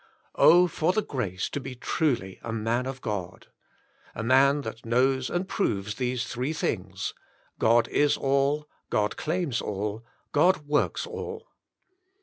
Oh! 0.33 0.65
for 0.65 0.99
grace 0.99 1.47
to 1.51 1.59
be 1.59 1.75
truly 1.75 2.39
a 2.41 2.51
man 2.51 2.87
of 2.87 3.01
God! 3.01 3.49
A 4.15 4.23
man 4.23 4.61
that 4.61 4.83
knows 4.83 5.29
and 5.29 5.47
proves 5.47 5.93
these 5.93 6.25
three 6.25 6.53
things; 6.53 7.13
God 7.59 7.87
is 7.89 8.17
all; 8.17 8.67
God 8.89 9.15
claims 9.15 9.61
all; 9.61 10.03
God 10.31 10.65
works 10.65 11.05
all. 11.05 11.49